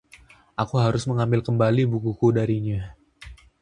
[0.63, 2.81] Aku harus mengambil kembali bukuku darinya.